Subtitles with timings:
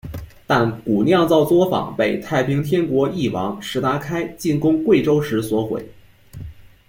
[0.47, 5.79] 但古酿造作房被太平天国翼王石达开进攻贵州时所毁。